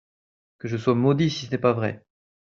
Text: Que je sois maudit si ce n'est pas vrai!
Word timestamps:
Que 0.57 0.67
je 0.67 0.77
sois 0.77 0.95
maudit 0.95 1.29
si 1.29 1.45
ce 1.45 1.51
n'est 1.51 1.59
pas 1.59 1.73
vrai! 1.73 2.03